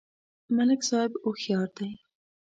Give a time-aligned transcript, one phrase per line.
[0.55, 1.91] ملک صاحب هوښیار دی.